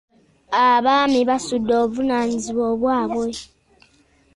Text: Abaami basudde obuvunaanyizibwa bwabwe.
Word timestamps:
Abaami 0.67 1.21
basudde 1.29 1.73
obuvunaanyizibwa 1.81 2.67
bwabwe. 2.81 3.29